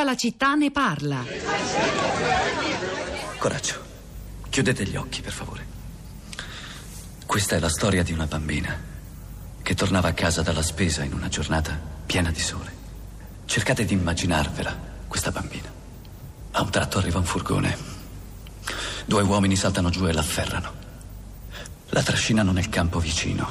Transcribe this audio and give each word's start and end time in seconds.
Tutta 0.00 0.12
la 0.12 0.18
città 0.18 0.54
ne 0.54 0.70
parla. 0.70 1.22
Coraggio. 3.36 3.84
Chiudete 4.48 4.84
gli 4.84 4.96
occhi, 4.96 5.20
per 5.20 5.32
favore. 5.32 5.66
Questa 7.26 7.56
è 7.56 7.58
la 7.58 7.68
storia 7.68 8.02
di 8.02 8.14
una 8.14 8.24
bambina 8.24 8.80
che 9.60 9.74
tornava 9.74 10.08
a 10.08 10.14
casa 10.14 10.40
dalla 10.40 10.62
spesa 10.62 11.04
in 11.04 11.12
una 11.12 11.28
giornata 11.28 11.78
piena 12.06 12.30
di 12.30 12.40
sole. 12.40 12.72
Cercate 13.44 13.84
di 13.84 13.92
immaginarvela, 13.92 14.74
questa 15.06 15.32
bambina. 15.32 15.70
A 16.52 16.62
un 16.62 16.70
tratto 16.70 16.96
arriva 16.96 17.18
un 17.18 17.26
furgone. 17.26 17.76
Due 19.04 19.22
uomini 19.22 19.54
saltano 19.54 19.90
giù 19.90 20.06
e 20.06 20.14
l'afferrano. 20.14 20.72
La 21.90 22.02
trascinano 22.02 22.52
nel 22.52 22.70
campo 22.70 23.00
vicino. 23.00 23.46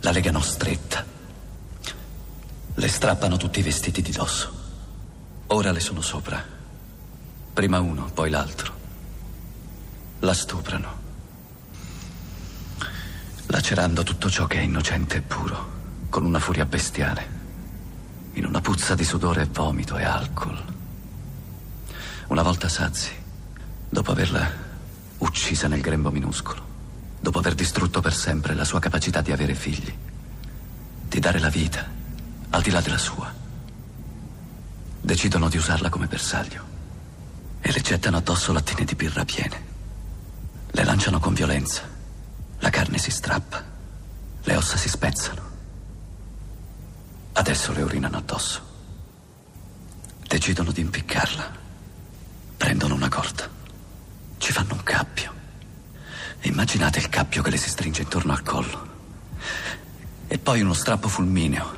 La 0.00 0.10
legano 0.10 0.42
stretta. 0.42 1.02
Le 2.74 2.88
strappano 2.88 3.38
tutti 3.38 3.60
i 3.60 3.62
vestiti 3.62 4.02
di 4.02 4.12
dosso. 4.12 4.64
Ora 5.48 5.70
le 5.70 5.78
sono 5.78 6.00
sopra. 6.00 6.44
Prima 7.52 7.78
uno, 7.78 8.10
poi 8.12 8.30
l'altro. 8.30 8.74
La 10.20 10.34
stuprano. 10.34 11.04
Lacerando 13.46 14.02
tutto 14.02 14.28
ciò 14.28 14.48
che 14.48 14.58
è 14.58 14.62
innocente 14.62 15.18
e 15.18 15.20
puro, 15.20 15.70
con 16.08 16.24
una 16.24 16.40
furia 16.40 16.64
bestiale, 16.64 17.34
in 18.32 18.44
una 18.44 18.60
puzza 18.60 18.96
di 18.96 19.04
sudore 19.04 19.42
e 19.42 19.46
vomito 19.46 19.96
e 19.96 20.04
alcol. 20.04 20.64
Una 22.26 22.42
volta 22.42 22.68
sazi, 22.68 23.12
dopo 23.88 24.10
averla 24.10 24.50
uccisa 25.18 25.68
nel 25.68 25.80
grembo 25.80 26.10
minuscolo, 26.10 26.60
dopo 27.20 27.38
aver 27.38 27.54
distrutto 27.54 28.00
per 28.00 28.14
sempre 28.14 28.52
la 28.54 28.64
sua 28.64 28.80
capacità 28.80 29.20
di 29.20 29.30
avere 29.30 29.54
figli, 29.54 29.96
di 31.06 31.20
dare 31.20 31.38
la 31.38 31.50
vita 31.50 31.88
al 32.50 32.62
di 32.62 32.70
là 32.70 32.80
della 32.80 32.98
sua, 32.98 33.44
decidono 35.06 35.48
di 35.48 35.56
usarla 35.56 35.88
come 35.88 36.08
bersaglio 36.08 36.64
e 37.60 37.70
le 37.70 37.80
gettano 37.80 38.16
addosso 38.16 38.52
lattine 38.52 38.84
di 38.84 38.96
birra 38.96 39.24
piene. 39.24 39.64
Le 40.72 40.84
lanciano 40.84 41.20
con 41.20 41.32
violenza, 41.32 41.88
la 42.58 42.70
carne 42.70 42.98
si 42.98 43.12
strappa, 43.12 43.62
le 44.42 44.56
ossa 44.56 44.76
si 44.76 44.88
spezzano. 44.88 45.42
Adesso 47.34 47.72
le 47.72 47.82
urinano 47.82 48.16
addosso. 48.16 48.74
Decidono 50.26 50.72
di 50.72 50.80
impiccarla 50.80 51.64
Prendono 52.56 52.94
una 52.94 53.08
corda, 53.08 53.48
ci 54.38 54.50
fanno 54.50 54.72
un 54.72 54.82
cappio. 54.82 55.32
Immaginate 56.40 56.98
il 56.98 57.08
cappio 57.08 57.42
che 57.42 57.50
le 57.50 57.58
si 57.58 57.68
stringe 57.68 58.02
intorno 58.02 58.32
al 58.32 58.42
collo. 58.42 58.88
E 60.26 60.38
poi 60.38 60.62
uno 60.62 60.72
strappo 60.72 61.06
fulmineo. 61.06 61.75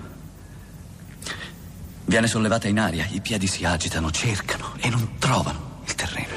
Viene 2.08 2.26
sollevata 2.26 2.68
in 2.68 2.78
aria, 2.78 3.06
i 3.10 3.20
piedi 3.20 3.46
si 3.46 3.66
agitano, 3.66 4.10
cercano 4.10 4.72
e 4.80 4.88
non 4.88 5.18
trovano 5.18 5.82
il 5.86 5.94
terreno. 5.94 6.28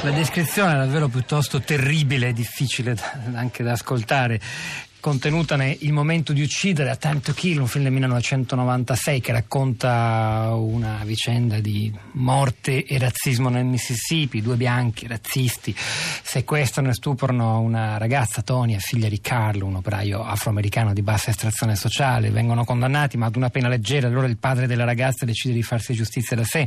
La 0.00 0.10
descrizione 0.12 0.72
è 0.72 0.76
davvero 0.76 1.08
piuttosto 1.08 1.60
terribile 1.60 2.28
e 2.28 2.32
difficile 2.32 2.96
anche 3.34 3.62
da 3.62 3.72
ascoltare 3.72 4.40
contenuta 5.04 5.62
Il 5.62 5.92
momento 5.92 6.32
di 6.32 6.40
uccidere 6.40 6.88
a 6.88 6.96
Time 6.96 7.20
to 7.20 7.34
Kill, 7.34 7.60
un 7.60 7.66
film 7.66 7.84
del 7.84 7.92
1996 7.92 9.20
che 9.20 9.32
racconta 9.32 10.52
una 10.54 11.02
vicenda 11.04 11.60
di 11.60 11.92
morte 12.12 12.86
e 12.86 12.96
razzismo 12.96 13.50
nel 13.50 13.66
Mississippi, 13.66 14.40
due 14.40 14.56
bianchi 14.56 15.06
razzisti 15.06 15.74
sequestrano 15.76 16.88
e 16.88 16.94
stuprano 16.94 17.60
una 17.60 17.98
ragazza, 17.98 18.40
Tonia, 18.40 18.78
figlia 18.78 19.10
di 19.10 19.20
Carlo, 19.20 19.66
un 19.66 19.74
operaio 19.74 20.24
afroamericano 20.24 20.94
di 20.94 21.02
bassa 21.02 21.28
estrazione 21.28 21.76
sociale, 21.76 22.30
vengono 22.30 22.64
condannati 22.64 23.18
ma 23.18 23.26
ad 23.26 23.36
una 23.36 23.50
pena 23.50 23.68
leggera, 23.68 24.06
allora 24.06 24.26
il 24.26 24.38
padre 24.38 24.66
della 24.66 24.84
ragazza 24.84 25.26
decide 25.26 25.52
di 25.52 25.62
farsi 25.62 25.92
giustizia 25.92 26.34
da 26.34 26.44
sé, 26.44 26.66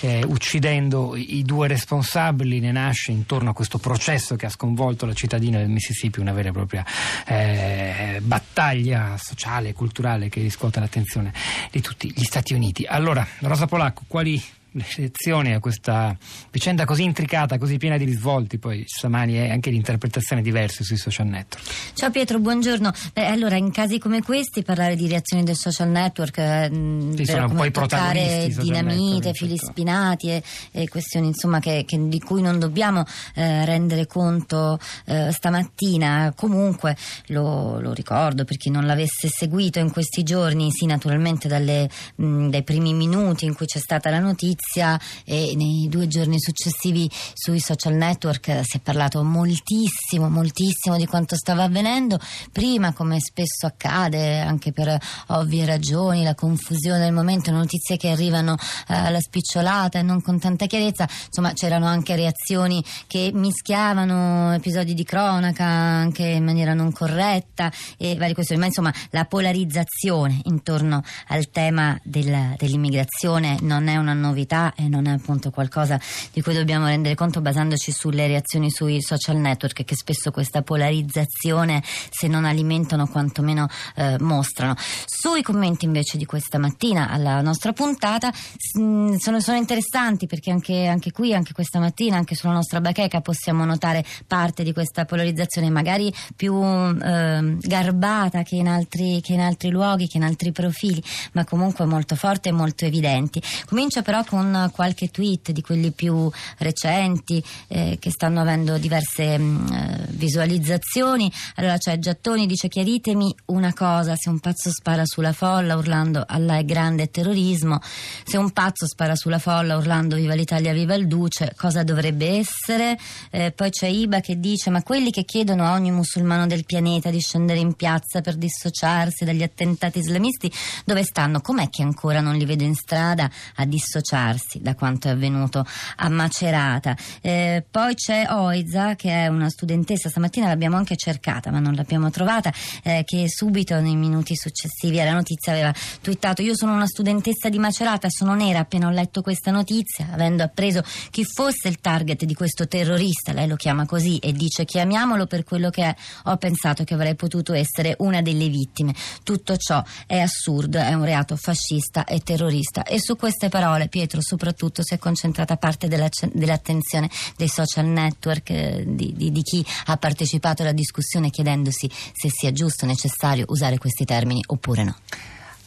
eh, 0.00 0.24
uccidendo 0.24 1.14
i 1.14 1.44
due 1.44 1.68
responsabili, 1.68 2.58
ne 2.58 2.72
nasce 2.72 3.12
intorno 3.12 3.50
a 3.50 3.52
questo 3.52 3.78
processo 3.78 4.34
che 4.34 4.46
ha 4.46 4.50
sconvolto 4.50 5.06
la 5.06 5.14
cittadina 5.14 5.58
del 5.58 5.68
Mississippi 5.68 6.18
una 6.18 6.32
vera 6.32 6.48
e 6.48 6.52
propria 6.52 6.84
eh, 7.26 7.58
eh, 7.60 8.20
battaglia 8.20 9.16
sociale 9.18 9.70
e 9.70 9.72
culturale 9.72 10.28
che 10.28 10.40
riscuote 10.40 10.80
l'attenzione 10.80 11.32
di 11.70 11.80
tutti 11.80 12.12
gli 12.14 12.24
Stati 12.24 12.54
Uniti. 12.54 12.84
Allora, 12.84 13.26
Rosa 13.40 13.66
Polacco, 13.66 14.02
quali 14.06 14.42
le 14.72 14.86
lezioni 14.96 15.52
a 15.52 15.58
questa 15.58 16.16
vicenda 16.50 16.84
così 16.84 17.02
intricata, 17.02 17.58
così 17.58 17.76
piena 17.76 17.96
di 17.96 18.04
risvolti, 18.04 18.58
poi 18.58 18.84
stamani 18.86 19.34
è 19.34 19.50
anche 19.50 19.70
di 19.70 19.76
interpretazioni 19.76 20.42
diverse 20.42 20.84
sui 20.84 20.96
social 20.96 21.26
network. 21.26 21.64
Ciao 21.94 22.10
Pietro, 22.10 22.38
buongiorno. 22.38 22.92
Beh, 23.12 23.26
allora, 23.26 23.56
in 23.56 23.70
casi 23.72 23.98
come 23.98 24.22
questi 24.22 24.62
parlare 24.62 24.94
di 24.94 25.08
reazioni 25.08 25.42
del 25.42 25.56
social 25.56 25.88
network, 25.88 26.38
eh, 26.38 26.70
sì, 27.16 27.24
sono 27.24 27.46
un 27.46 27.56
po' 27.56 27.64
i 27.64 27.70
protagonisti 27.70 28.62
dinamite, 28.62 29.32
fili 29.32 29.56
spinati 29.56 30.30
e, 30.30 30.42
e, 30.70 30.88
questioni 30.88 31.28
insomma 31.28 31.58
che, 31.58 31.84
che, 31.86 32.08
di 32.08 32.20
cui 32.20 32.42
non 32.42 32.58
dobbiamo 32.58 33.04
eh, 33.34 33.64
rendere 33.64 34.06
conto 34.06 34.78
eh, 35.06 35.32
stamattina. 35.32 36.32
Comunque 36.36 36.96
lo, 37.26 37.80
lo, 37.80 37.92
ricordo 37.92 38.44
per 38.44 38.56
chi 38.56 38.70
non 38.70 38.86
l'avesse 38.86 39.28
seguito 39.28 39.78
in 39.80 39.90
questi 39.90 40.22
giorni, 40.22 40.70
sì, 40.70 40.86
naturalmente 40.86 41.48
dalle, 41.48 41.88
mh, 42.16 42.48
dai 42.48 42.62
primi 42.62 42.94
minuti 42.94 43.46
in 43.46 43.54
cui 43.54 43.66
c'è 43.66 43.78
stata 43.78 44.10
la 44.10 44.20
notizia 44.20 44.58
notizia 44.60 45.00
e 45.24 45.54
nei 45.56 45.88
due 45.88 46.06
giorni 46.06 46.38
successivi 46.38 47.10
sui 47.34 47.60
social 47.60 47.94
network 47.94 48.60
si 48.62 48.76
è 48.76 48.80
parlato 48.80 49.22
moltissimo, 49.22 50.28
moltissimo 50.28 50.96
di 50.96 51.06
quanto 51.06 51.34
stava 51.36 51.64
avvenendo. 51.64 52.18
Prima, 52.52 52.92
come 52.92 53.18
spesso 53.20 53.66
accade, 53.66 54.40
anche 54.40 54.72
per 54.72 54.96
ovvie 55.28 55.64
ragioni, 55.64 56.22
la 56.22 56.34
confusione 56.34 57.00
del 57.00 57.12
momento, 57.12 57.50
notizie 57.50 57.96
che 57.96 58.10
arrivano 58.10 58.56
eh, 58.88 58.94
alla 58.94 59.20
spicciolata 59.20 59.98
e 59.98 60.02
non 60.02 60.20
con 60.22 60.38
tanta 60.38 60.66
chiarezza, 60.66 61.08
insomma 61.26 61.52
c'erano 61.52 61.86
anche 61.86 62.14
reazioni 62.14 62.84
che 63.06 63.30
mischiavano 63.32 64.52
episodi 64.52 64.94
di 64.94 65.04
cronaca 65.04 65.64
anche 65.64 66.24
in 66.24 66.44
maniera 66.44 66.74
non 66.74 66.92
corretta 66.92 67.72
e 67.96 68.14
varie 68.16 68.34
questioni, 68.34 68.60
ma 68.60 68.66
insomma 68.66 68.92
la 69.10 69.24
polarizzazione 69.24 70.40
intorno 70.44 71.02
al 71.28 71.50
tema 71.50 71.98
del, 72.02 72.54
dell'immigrazione 72.56 73.56
non 73.60 73.88
è 73.88 73.96
una 73.96 74.12
novità 74.12 74.49
verità 74.50 74.74
e 74.74 74.88
non 74.88 75.06
è 75.06 75.12
appunto 75.12 75.50
qualcosa 75.50 75.98
di 76.32 76.42
cui 76.42 76.54
dobbiamo 76.54 76.86
rendere 76.86 77.14
conto 77.14 77.40
basandoci 77.40 77.92
sulle 77.92 78.26
reazioni 78.26 78.70
sui 78.70 79.00
social 79.00 79.36
network 79.36 79.84
che 79.84 79.94
spesso 79.94 80.30
questa 80.30 80.62
polarizzazione 80.62 81.82
se 81.84 82.26
non 82.26 82.44
alimentano 82.44 83.06
quantomeno 83.06 83.68
eh, 83.94 84.16
mostrano. 84.18 84.74
Sui 85.06 85.42
commenti 85.42 85.84
invece 85.84 86.18
di 86.18 86.24
questa 86.24 86.58
mattina 86.58 87.08
alla 87.08 87.40
nostra 87.40 87.72
puntata 87.72 88.28
mh, 88.28 89.16
sono, 89.16 89.40
sono, 89.40 89.56
interessanti 89.56 90.26
perché 90.26 90.50
anche, 90.50 90.86
anche, 90.86 91.12
qui, 91.12 91.34
anche 91.34 91.52
questa 91.52 91.78
mattina, 91.78 92.16
anche 92.16 92.34
sulla 92.34 92.52
nostra 92.52 92.80
bacheca 92.80 93.20
possiamo 93.20 93.64
notare 93.64 94.04
parte 94.26 94.62
di 94.64 94.72
questa 94.72 95.04
polarizzazione 95.04 95.70
magari 95.70 96.12
più 96.34 96.54
eh, 96.62 97.56
garbata 97.60 98.42
che 98.42 98.56
in, 98.56 98.68
altri, 98.68 99.20
che 99.20 99.34
in 99.34 99.40
altri 99.40 99.70
luoghi, 99.70 100.08
che 100.08 100.16
in 100.16 100.24
altri 100.24 100.50
profili, 100.50 101.02
ma 101.32 101.44
comunque 101.44 101.84
molto 101.84 102.16
forte 102.16 102.48
e 102.48 102.52
molto 102.52 102.84
evidenti. 102.84 103.40
Comincia 103.66 104.02
però 104.02 104.24
con 104.24 104.39
qualche 104.72 105.08
tweet 105.08 105.52
di 105.52 105.62
quelli 105.62 105.90
più 105.90 106.30
recenti 106.58 107.42
eh, 107.68 107.96
che 108.00 108.10
stanno 108.10 108.40
avendo 108.40 108.78
diverse 108.78 109.38
mh, 109.38 109.42
mm, 109.42 109.72
eh, 109.72 110.06
visualizzazioni. 110.10 111.30
Allora 111.56 111.78
c'è 111.78 111.98
Giattoni 111.98 112.46
dice 112.46 112.68
chiaritemi 112.68 113.34
una 113.46 113.72
cosa, 113.72 114.16
se 114.16 114.28
un 114.28 114.38
pazzo 114.40 114.70
spara 114.70 115.04
sulla 115.04 115.32
folla 115.32 115.76
urlando 115.76 116.24
Allah 116.26 116.56
è 116.58 116.64
grande 116.64 117.10
terrorismo, 117.10 117.80
se 117.82 118.36
un 118.36 118.50
pazzo 118.50 118.86
spara 118.86 119.14
sulla 119.16 119.38
folla 119.38 119.76
urlando 119.76 120.16
viva 120.16 120.34
l'Italia, 120.34 120.72
viva 120.72 120.94
il 120.94 121.06
Duce, 121.06 121.54
cosa 121.56 121.82
dovrebbe 121.82 122.38
essere? 122.38 122.98
Eh, 123.30 123.52
poi 123.52 123.70
c'è 123.70 123.86
Iba 123.86 124.20
che 124.20 124.38
dice 124.38 124.70
ma 124.70 124.82
quelli 124.82 125.10
che 125.10 125.24
chiedono 125.24 125.64
a 125.64 125.72
ogni 125.72 125.90
musulmano 125.90 126.46
del 126.46 126.64
pianeta 126.64 127.10
di 127.10 127.20
scendere 127.20 127.58
in 127.58 127.74
piazza 127.74 128.20
per 128.20 128.36
dissociarsi 128.36 129.24
dagli 129.24 129.42
attentati 129.42 129.98
islamisti, 129.98 130.50
dove 130.84 131.02
stanno? 131.02 131.40
Com'è 131.40 131.68
che 131.68 131.82
ancora 131.82 132.20
non 132.20 132.36
li 132.36 132.44
vedo 132.44 132.64
in 132.64 132.74
strada 132.74 133.30
a 133.56 133.64
dissociarsi? 133.64 134.29
Separarsi 134.30 134.60
da 134.60 134.74
quanto 134.74 135.08
è 135.08 135.10
avvenuto 135.10 135.64
a 135.96 136.08
Macerata. 136.08 136.96
Eh, 137.20 137.64
poi 137.68 137.94
c'è 137.94 138.26
Oiza, 138.30 138.94
che 138.94 139.10
è 139.10 139.26
una 139.26 139.48
studentessa, 139.48 140.08
stamattina 140.08 140.46
l'abbiamo 140.46 140.76
anche 140.76 140.96
cercata, 140.96 141.50
ma 141.50 141.58
non 141.58 141.74
l'abbiamo 141.74 142.10
trovata, 142.10 142.52
eh, 142.82 143.02
che 143.04 143.28
subito 143.28 143.78
nei 143.80 143.96
minuti 143.96 144.36
successivi 144.36 145.00
alla 145.00 145.12
notizia 145.12 145.52
aveva 145.52 145.74
twittato: 146.00 146.42
Io 146.42 146.56
sono 146.56 146.74
una 146.74 146.86
studentessa 146.86 147.48
di 147.48 147.58
Macerata, 147.58 148.08
sono 148.08 148.34
nera. 148.34 148.60
Appena 148.60 148.86
ho 148.86 148.90
letto 148.90 149.22
questa 149.22 149.50
notizia, 149.50 150.08
avendo 150.12 150.42
appreso 150.42 150.82
chi 151.10 151.24
fosse 151.24 151.68
il 151.68 151.80
target 151.80 152.24
di 152.24 152.34
questo 152.34 152.68
terrorista, 152.68 153.32
lei 153.32 153.48
lo 153.48 153.56
chiama 153.56 153.86
così 153.86 154.18
e 154.18 154.32
dice 154.32 154.64
chiamiamolo 154.64 155.26
per 155.26 155.44
quello 155.44 155.70
che 155.70 155.82
è, 155.84 155.94
ho 156.24 156.36
pensato 156.36 156.84
che 156.84 156.94
avrei 156.94 157.14
potuto 157.14 157.52
essere 157.52 157.96
una 157.98 158.22
delle 158.22 158.48
vittime. 158.48 158.94
Tutto 159.22 159.56
ciò 159.56 159.82
è 160.06 160.18
assurdo, 160.18 160.78
è 160.78 160.92
un 160.92 161.04
reato 161.04 161.36
fascista 161.36 162.04
e 162.04 162.20
terrorista. 162.20 162.82
E 162.84 163.00
su 163.00 163.16
queste 163.16 163.48
parole, 163.48 163.88
Pietro 163.88 164.19
l'altro 164.20 164.22
soprattutto 164.22 164.82
si 164.82 164.94
è 164.94 164.98
concentrata 164.98 165.56
parte 165.56 165.88
della, 165.88 166.08
dell'attenzione 166.32 167.08
dei 167.36 167.48
social 167.48 167.86
network, 167.86 168.50
eh, 168.50 168.84
di, 168.86 169.14
di, 169.16 169.32
di 169.32 169.42
chi 169.42 169.64
ha 169.86 169.96
partecipato 169.96 170.62
alla 170.62 170.72
discussione 170.72 171.30
chiedendosi 171.30 171.90
se 171.90 172.28
sia 172.28 172.52
giusto, 172.52 172.86
necessario 172.86 173.46
usare 173.48 173.78
questi 173.78 174.04
termini 174.04 174.42
oppure 174.46 174.84
no. 174.84 174.96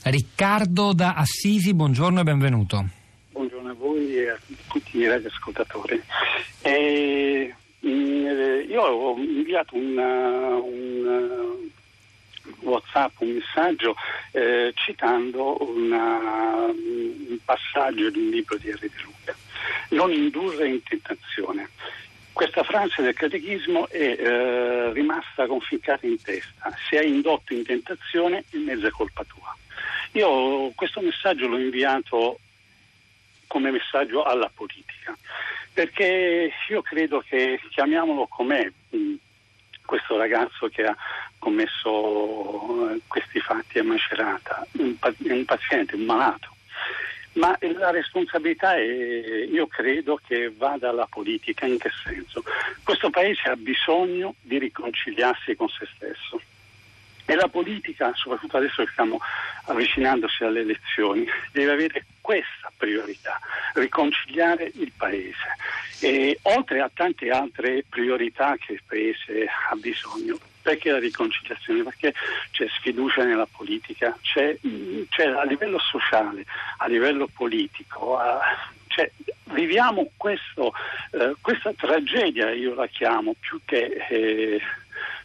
Riccardo 0.03 0.94
da 0.94 1.13
Assisi, 1.13 1.73
buongiorno 1.73 2.21
e 2.21 2.23
benvenuto. 2.23 2.85
Buongiorno 3.31 3.69
a 3.69 3.73
voi 3.73 4.15
e 4.15 4.29
a 4.29 4.38
tutti 4.67 4.97
i 4.97 5.07
radioascoltatori. 5.07 6.01
Eh, 6.61 7.53
io 7.81 8.81
ho 8.81 9.17
inviato 9.17 9.75
una, 9.75 10.55
un 10.55 11.32
WhatsApp 12.83 13.19
un 13.19 13.30
messaggio 13.30 13.95
eh, 14.31 14.71
citando 14.75 15.57
una, 15.62 16.65
un 16.68 17.38
passaggio 17.44 18.09
di 18.09 18.19
un 18.19 18.30
libro 18.30 18.57
di 18.57 18.69
Henri 18.69 18.89
De 18.89 19.01
Luca. 19.03 19.35
Non 19.89 20.12
indurre 20.12 20.68
in 20.68 20.83
tentazione. 20.83 21.69
Questa 22.31 22.63
frase 22.63 23.01
del 23.01 23.13
catechismo 23.13 23.88
è 23.89 23.97
eh, 23.97 24.94
rimasta 24.94 25.45
conficcata 25.45 26.06
in 26.06 26.21
testa. 26.21 26.75
Se 26.89 26.97
hai 26.97 27.09
indotto 27.09 27.53
in 27.53 27.63
tentazione, 27.63 28.44
è 28.50 28.89
colpa 28.89 29.24
tua. 29.24 29.56
Io 30.13 30.71
questo 30.75 31.01
messaggio 31.01 31.47
l'ho 31.47 31.57
inviato 31.57 32.39
come 33.47 33.71
messaggio 33.71 34.24
alla 34.24 34.50
politica, 34.53 35.15
perché 35.74 36.51
io 36.69 36.81
credo 36.81 37.24
che, 37.27 37.59
chiamiamolo 37.69 38.25
com'è, 38.25 38.71
questo 39.86 40.18
ragazzo 40.18 40.69
che 40.69 40.86
ha 40.86 40.95
commesso 41.43 42.89
eh, 42.89 43.01
questi 43.05 43.39
fatti 43.41 43.79
a 43.79 43.83
Macerata, 43.83 44.65
un, 44.77 44.95
un 44.99 45.45
paziente, 45.45 45.95
un 45.95 46.03
malato. 46.03 46.55
Ma 47.33 47.57
la 47.59 47.89
responsabilità 47.89 48.75
è, 48.75 48.81
io 49.51 49.67
credo 49.67 50.19
che 50.25 50.53
vada 50.55 50.89
alla 50.89 51.07
politica. 51.09 51.65
In 51.65 51.77
che 51.77 51.89
senso? 52.03 52.43
Questo 52.83 53.09
Paese 53.09 53.49
ha 53.49 53.55
bisogno 53.55 54.35
di 54.41 54.57
riconciliarsi 54.57 55.55
con 55.55 55.67
se 55.67 55.87
stesso. 55.95 56.39
E 57.25 57.35
la 57.35 57.47
politica, 57.47 58.11
soprattutto 58.15 58.57
adesso 58.57 58.83
che 58.83 58.91
stiamo 58.91 59.19
avvicinandosi 59.65 60.43
alle 60.43 60.61
elezioni, 60.61 61.25
deve 61.51 61.71
avere 61.71 62.05
questa 62.21 62.71
priorità, 62.77 63.39
riconciliare 63.73 64.71
il 64.75 64.91
Paese. 64.95 65.57
E 65.99 66.37
oltre 66.43 66.81
a 66.81 66.91
tante 66.93 67.29
altre 67.29 67.83
priorità 67.89 68.55
che 68.57 68.73
il 68.73 68.83
Paese 68.85 69.47
ha 69.69 69.75
bisogno, 69.75 70.37
perché 70.63 70.89
la 70.89 71.00
riconciliazione? 71.00 71.83
Perché 71.83 72.13
c'è 72.51 72.68
sfiducia 72.69 73.24
nella 73.24 73.45
politica, 73.45 74.18
c'è, 74.21 74.57
c'è 75.10 75.27
a 75.27 75.44
livello 75.44 75.77
sociale, 75.77 76.45
a 76.77 76.88
livello 76.88 77.27
politico, 77.27 78.18
a, 78.18 78.39
cioè, 78.88 79.12
viviamo 79.51 80.10
questo, 80.18 80.74
eh, 81.12 81.36
questa 81.42 81.74
tragedia, 81.74 82.50
io 82.51 82.74
la 82.74 82.88
chiamo, 82.88 83.36
più 83.39 83.60
che... 83.65 84.06
Eh, 84.10 84.62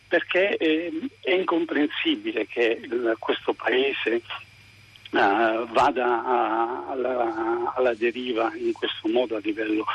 perché 0.09 0.57
è, 0.57 0.91
è 1.21 1.35
incomprensibile 1.35 2.47
che 2.47 2.81
il, 2.83 3.15
questo 3.19 3.53
paese 3.53 4.23
Uh, 5.11 5.67
vada 5.73 6.23
a, 6.23 6.87
alla, 6.91 7.73
alla, 7.75 7.95
deriva 7.95 8.53
in 8.55 8.73
questo 8.73 9.09
modo 9.09 9.37
a 9.37 9.41
livello 9.43 9.87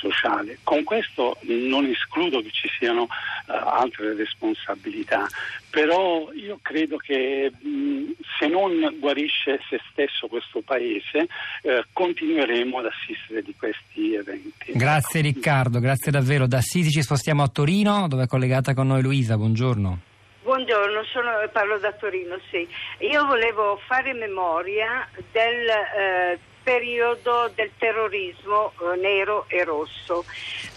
sociale. 0.00 0.58
Con 0.62 0.82
questo 0.82 1.36
non 1.42 1.84
escludo 1.84 2.40
che 2.40 2.50
ci 2.52 2.70
siano 2.78 3.02
uh, 3.02 3.08
altre 3.46 4.14
responsabilità, 4.14 5.26
però 5.68 6.32
io 6.32 6.58
credo 6.62 6.96
che 6.96 7.52
mh, 7.54 8.12
se 8.38 8.46
non 8.46 8.96
guarisce 8.98 9.60
se 9.68 9.78
stesso 9.90 10.26
questo 10.26 10.62
Paese 10.62 11.28
uh, 11.64 11.82
continueremo 11.92 12.78
ad 12.78 12.86
assistere 12.86 13.42
di 13.42 13.54
questi 13.54 14.14
eventi. 14.14 14.72
Grazie 14.72 15.20
Riccardo, 15.20 15.80
grazie 15.80 16.10
davvero. 16.10 16.46
Da 16.46 16.62
Sisi 16.62 16.88
ci 16.88 17.02
spostiamo 17.02 17.42
a 17.42 17.48
Torino 17.48 18.08
dove 18.08 18.22
è 18.22 18.26
collegata 18.26 18.72
con 18.72 18.86
noi 18.86 19.02
Luisa, 19.02 19.36
buongiorno. 19.36 20.11
Buongiorno, 20.42 21.04
sono, 21.04 21.30
parlo 21.52 21.78
da 21.78 21.92
Torino, 21.92 22.36
sì. 22.50 22.66
Io 22.98 23.24
volevo 23.26 23.80
fare 23.86 24.12
memoria 24.12 25.08
del 25.30 25.68
eh, 25.68 26.38
periodo 26.64 27.48
del 27.54 27.70
terrorismo 27.78 28.72
eh, 28.72 28.96
nero 28.96 29.44
e 29.46 29.62
rosso. 29.62 30.24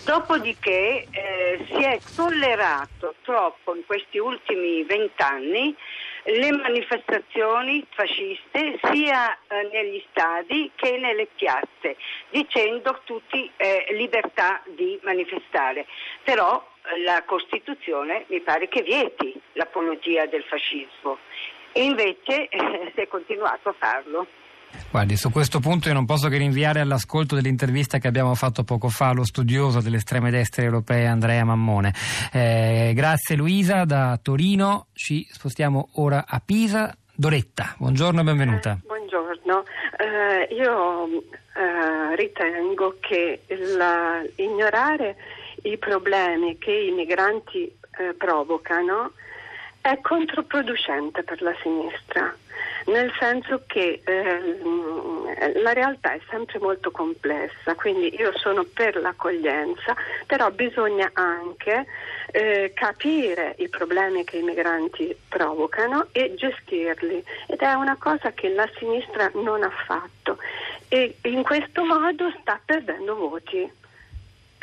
Dopodiché 0.03 1.07
eh, 1.09 1.65
si 1.67 1.83
è 1.83 1.99
tollerato 2.15 3.15
troppo 3.23 3.73
in 3.73 3.83
questi 3.87 4.19
ultimi 4.19 4.83
vent'anni 4.83 5.75
le 6.25 6.51
manifestazioni 6.51 7.85
fasciste 7.89 8.79
sia 8.91 9.35
eh, 9.47 9.69
negli 9.71 10.03
stadi 10.11 10.71
che 10.75 10.97
nelle 10.97 11.27
piazze, 11.35 11.97
dicendo 12.29 13.01
tutti 13.03 13.49
eh, 13.57 13.87
libertà 13.91 14.61
di 14.75 14.99
manifestare. 15.01 15.87
Però 16.23 16.73
la 17.05 17.23
Costituzione 17.25 18.25
mi 18.29 18.41
pare 18.41 18.67
che 18.67 18.81
vieti 18.81 19.33
l'apologia 19.53 20.25
del 20.25 20.43
fascismo 20.43 21.17
e 21.71 21.83
invece 21.83 22.47
eh, 22.49 22.91
si 22.93 23.01
è 23.01 23.07
continuato 23.07 23.69
a 23.69 23.75
farlo. 23.77 24.27
Guardi, 24.91 25.15
su 25.15 25.29
questo 25.31 25.59
punto 25.59 25.87
io 25.87 25.93
non 25.93 26.05
posso 26.05 26.27
che 26.27 26.37
rinviare 26.37 26.79
all'ascolto 26.79 27.35
dell'intervista 27.35 27.97
che 27.97 28.07
abbiamo 28.07 28.35
fatto 28.35 28.63
poco 28.63 28.89
fa 28.89 29.09
allo 29.09 29.25
studioso 29.25 29.81
delle 29.81 29.97
estreme 29.97 30.31
destre 30.31 30.63
europee 30.63 31.05
Andrea 31.05 31.43
Mammone. 31.43 31.93
Eh, 32.31 32.91
grazie 32.93 33.35
Luisa 33.35 33.85
da 33.85 34.19
Torino, 34.21 34.87
ci 34.93 35.27
spostiamo 35.29 35.89
ora 35.95 36.25
a 36.27 36.41
Pisa. 36.43 36.95
Doretta, 37.13 37.75
buongiorno 37.77 38.21
e 38.21 38.23
benvenuta. 38.23 38.71
Eh, 38.71 38.85
buongiorno, 38.85 39.63
eh, 39.97 40.53
io 40.53 41.07
eh, 41.07 42.15
ritengo 42.15 42.97
che 42.99 43.41
la, 43.77 44.21
ignorare 44.35 45.15
i 45.65 45.77
problemi 45.77 46.57
che 46.57 46.71
i 46.71 46.91
migranti 46.91 47.65
eh, 47.97 48.13
provocano 48.13 49.13
è 49.81 49.99
controproducente 50.01 51.23
per 51.23 51.41
la 51.43 51.55
sinistra, 51.61 52.35
nel 52.87 53.11
senso 53.19 53.63
che 53.67 54.01
eh, 54.03 55.53
la 55.61 55.73
realtà 55.73 56.13
è 56.13 56.19
sempre 56.29 56.57
molto 56.59 56.89
complessa, 56.89 57.75
quindi 57.75 58.15
io 58.15 58.35
sono 58.37 58.63
per 58.63 58.95
l'accoglienza, 58.95 59.95
però 60.25 60.49
bisogna 60.49 61.09
anche 61.13 61.85
eh, 62.31 62.71
capire 62.73 63.55
i 63.59 63.69
problemi 63.69 64.23
che 64.23 64.37
i 64.37 64.43
migranti 64.43 65.15
provocano 65.29 66.07
e 66.11 66.33
gestirli. 66.35 67.23
Ed 67.47 67.59
è 67.59 67.73
una 67.73 67.95
cosa 67.99 68.31
che 68.31 68.49
la 68.49 68.67
sinistra 68.77 69.29
non 69.35 69.61
ha 69.61 69.71
fatto. 69.85 70.37
E 70.87 71.17
in 71.23 71.43
questo 71.43 71.83
modo 71.83 72.31
sta 72.41 72.59
perdendo 72.63 73.15
voti 73.15 73.83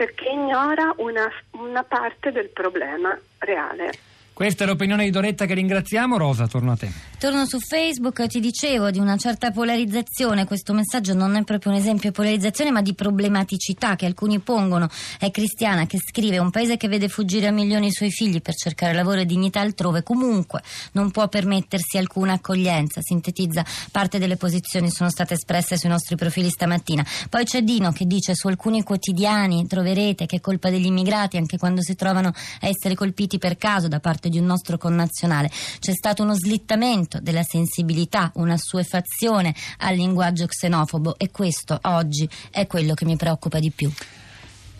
perché 0.02 0.30
ignora 0.30 0.92
una, 0.96 1.30
una 1.52 1.84
parte 1.84 2.32
del 2.32 2.48
problema 2.48 3.16
reale. 3.38 3.92
Questa 4.32 4.64
è 4.64 4.66
l'opinione 4.66 5.04
di 5.04 5.10
Doretta 5.10 5.46
che 5.46 5.54
ringraziamo. 5.54 6.18
Rosa, 6.18 6.48
torno 6.48 6.72
a 6.72 6.76
te. 6.76 7.11
Torno 7.22 7.46
su 7.46 7.60
Facebook, 7.60 8.26
ti 8.26 8.40
dicevo 8.40 8.90
di 8.90 8.98
una 8.98 9.16
certa 9.16 9.52
polarizzazione. 9.52 10.44
Questo 10.44 10.72
messaggio 10.72 11.14
non 11.14 11.36
è 11.36 11.44
proprio 11.44 11.70
un 11.70 11.78
esempio 11.78 12.08
di 12.08 12.16
polarizzazione, 12.16 12.72
ma 12.72 12.82
di 12.82 12.94
problematicità 12.94 13.94
che 13.94 14.06
alcuni 14.06 14.40
pongono. 14.40 14.88
È 15.20 15.30
Cristiana 15.30 15.86
che 15.86 15.98
scrive: 15.98 16.38
Un 16.38 16.50
paese 16.50 16.76
che 16.76 16.88
vede 16.88 17.08
fuggire 17.08 17.46
a 17.46 17.52
milioni 17.52 17.86
i 17.86 17.92
suoi 17.92 18.10
figli 18.10 18.42
per 18.42 18.56
cercare 18.56 18.92
lavoro 18.92 19.20
e 19.20 19.24
dignità 19.24 19.60
altrove, 19.60 20.02
comunque 20.02 20.64
non 20.94 21.12
può 21.12 21.28
permettersi 21.28 21.96
alcuna 21.96 22.32
accoglienza. 22.32 23.00
Sintetizza 23.00 23.64
parte 23.92 24.18
delle 24.18 24.36
posizioni 24.36 24.90
sono 24.90 25.08
state 25.08 25.34
espresse 25.34 25.78
sui 25.78 25.90
nostri 25.90 26.16
profili 26.16 26.50
stamattina. 26.50 27.06
Poi 27.30 27.44
c'è 27.44 27.62
Dino 27.62 27.92
che 27.92 28.04
dice: 28.04 28.34
Su 28.34 28.48
alcuni 28.48 28.82
quotidiani 28.82 29.68
troverete 29.68 30.26
che 30.26 30.38
è 30.38 30.40
colpa 30.40 30.70
degli 30.70 30.86
immigrati 30.86 31.36
anche 31.36 31.56
quando 31.56 31.82
si 31.82 31.94
trovano 31.94 32.30
a 32.30 32.66
essere 32.66 32.96
colpiti 32.96 33.38
per 33.38 33.56
caso 33.56 33.86
da 33.86 34.00
parte 34.00 34.28
di 34.28 34.38
un 34.38 34.46
nostro 34.46 34.76
connazionale. 34.76 35.52
C'è 35.78 35.92
stato 35.92 36.24
uno 36.24 36.34
slittamento 36.34 37.10
della 37.20 37.42
sensibilità, 37.42 38.30
una 38.34 38.56
suefazione 38.56 39.54
al 39.78 39.96
linguaggio 39.96 40.46
xenofobo 40.46 41.18
e 41.18 41.30
questo 41.30 41.78
oggi 41.82 42.28
è 42.50 42.66
quello 42.66 42.94
che 42.94 43.04
mi 43.04 43.16
preoccupa 43.16 43.58
di 43.58 43.70
più. 43.70 43.92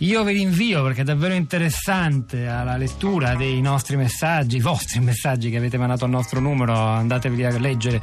Io 0.03 0.25
vi 0.25 0.33
rinvio 0.33 0.83
perché 0.83 1.03
è 1.03 1.05
davvero 1.05 1.33
interessante 1.33 2.49
alla 2.49 2.77
lettura 2.77 3.37
dei 3.37 3.61
nostri 3.61 3.95
messaggi, 3.95 4.57
i 4.57 4.61
vostri 4.61 4.99
messaggi 5.01 5.49
che 5.49 5.59
avete 5.59 5.79
mandato 5.79 6.05
al 6.07 6.11
nostro 6.11 6.41
numero, 6.41 6.75
andatevi 6.77 7.45
a 7.45 7.57
leggere 7.57 8.01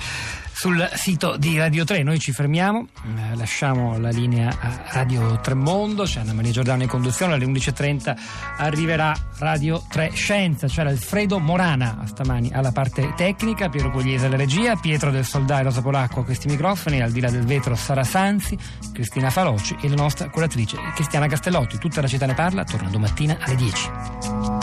sul 0.60 0.90
sito 0.94 1.38
di 1.38 1.58
Radio 1.58 1.86
3. 1.86 2.04
Noi 2.04 2.20
ci 2.20 2.34
fermiamo, 2.34 2.88
eh, 3.06 3.36
lasciamo 3.38 3.98
la 3.98 4.10
linea 4.10 4.50
a 4.50 4.84
Radio 4.92 5.40
Tremondo, 5.40 6.04
c'è 6.04 6.20
Anna 6.20 6.34
Maria 6.34 6.52
Giordano 6.52 6.84
in 6.84 6.90
conduzione, 6.90 7.34
alle 7.36 7.46
11.30 7.46 8.18
arriverà 8.58 9.16
Radio 9.38 9.82
3 9.90 10.12
Scienza, 10.12 10.68
c'è 10.68 10.82
Alfredo 10.82 11.40
Morana 11.40 12.04
stamani 12.06 12.52
alla 12.52 12.74
parte 12.74 13.14
tecnica, 13.16 13.70
Piero 13.70 13.90
Pugliese 13.90 14.26
alla 14.26 14.36
regia, 14.36 14.76
Pietro 14.76 15.12
del 15.12 15.24
Soldai, 15.24 15.64
Rosa 15.64 15.82
Polacco 15.82 16.20
a 16.20 16.26
questi 16.26 16.50
microfoni, 16.50 17.02
al 17.02 17.12
di 17.12 17.22
là 17.22 17.30
del 17.30 17.46
vetro 17.46 17.76
Sara 17.76 18.04
Sanzi, 18.04 18.58
Cristina 18.92 19.30
Faloci 19.30 19.78
e 19.82 19.88
la 19.88 19.96
nostra 19.96 20.30
curatrice 20.30 20.78
Cristiana 20.94 21.28
Castellotti. 21.28 21.78
Tutta 21.90 22.02
la 22.02 22.08
città 22.08 22.28
ne 22.28 22.36
parla, 22.36 22.64
torna 22.64 22.88
domattina 22.88 23.36
alle 23.42 23.56
10. 23.56 24.59